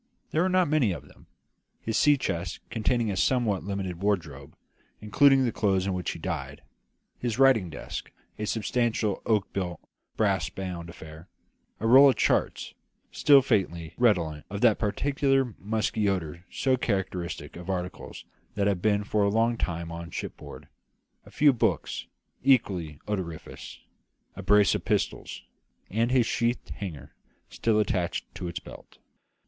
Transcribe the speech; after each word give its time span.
There 0.31 0.41
were 0.41 0.49
not 0.49 0.67
many 0.67 0.93
of 0.93 1.07
them: 1.07 1.27
his 1.79 1.95
sea 1.95 2.17
chest, 2.17 2.59
containing 2.71 3.11
a 3.11 3.15
somewhat 3.15 3.63
limited 3.65 4.01
wardrobe, 4.01 4.55
including 4.99 5.45
the 5.45 5.51
clothes 5.51 5.85
in 5.85 5.93
which 5.93 6.09
he 6.09 6.17
died; 6.17 6.63
his 7.19 7.37
writing 7.37 7.69
desk, 7.69 8.11
a 8.39 8.45
substantial 8.47 9.21
oak 9.27 9.53
built, 9.53 9.79
brass 10.17 10.49
bound 10.49 10.89
affair; 10.89 11.27
a 11.79 11.85
roll 11.85 12.09
of 12.09 12.15
charts, 12.15 12.73
still 13.11 13.43
faintly 13.43 13.93
redolent 13.95 14.43
of 14.49 14.61
that 14.61 14.79
peculiar 14.79 15.53
musty 15.59 16.09
odour 16.09 16.45
so 16.49 16.77
characteristic 16.77 17.55
of 17.55 17.69
articles 17.69 18.25
that 18.55 18.65
have 18.65 18.81
been 18.81 19.03
for 19.03 19.21
a 19.21 19.29
long 19.29 19.55
time 19.55 19.91
on 19.91 20.09
shipboard; 20.09 20.67
a 21.27 21.29
few 21.29 21.53
books, 21.53 22.07
equally 22.43 22.99
odoriferous; 23.07 23.81
a 24.35 24.41
brace 24.41 24.73
of 24.73 24.83
pistols; 24.83 25.43
and 25.91 26.09
his 26.09 26.25
sheathed 26.25 26.71
hanger, 26.71 27.13
still 27.49 27.79
attached 27.79 28.25
to 28.33 28.47
its 28.47 28.59
belt. 28.59 28.97